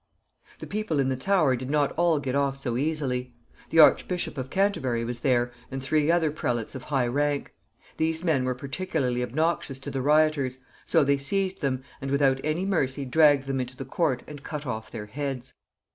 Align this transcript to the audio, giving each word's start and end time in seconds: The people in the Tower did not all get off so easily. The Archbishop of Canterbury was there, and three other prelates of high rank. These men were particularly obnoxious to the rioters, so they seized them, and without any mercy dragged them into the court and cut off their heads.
The 0.57 0.65
people 0.65 0.99
in 0.99 1.09
the 1.09 1.15
Tower 1.15 1.55
did 1.55 1.69
not 1.69 1.91
all 1.91 2.17
get 2.17 2.33
off 2.33 2.57
so 2.57 2.75
easily. 2.75 3.35
The 3.69 3.77
Archbishop 3.77 4.35
of 4.35 4.49
Canterbury 4.49 5.05
was 5.05 5.19
there, 5.19 5.51
and 5.69 5.79
three 5.83 6.09
other 6.09 6.31
prelates 6.31 6.73
of 6.73 6.85
high 6.85 7.05
rank. 7.05 7.53
These 7.97 8.23
men 8.23 8.43
were 8.43 8.55
particularly 8.55 9.21
obnoxious 9.21 9.77
to 9.77 9.91
the 9.91 10.01
rioters, 10.01 10.57
so 10.85 11.03
they 11.03 11.19
seized 11.19 11.61
them, 11.61 11.83
and 12.01 12.09
without 12.09 12.41
any 12.43 12.65
mercy 12.65 13.05
dragged 13.05 13.45
them 13.45 13.59
into 13.59 13.77
the 13.77 13.85
court 13.85 14.23
and 14.25 14.41
cut 14.41 14.65
off 14.65 14.89
their 14.89 15.05
heads. 15.05 15.53